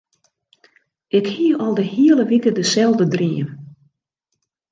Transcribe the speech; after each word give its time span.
Ik 1.07 1.27
hie 1.27 1.57
al 1.63 1.73
de 1.77 1.81
hiele 1.93 2.25
wike 2.31 2.51
deselde 2.59 3.05
dream. 3.13 3.47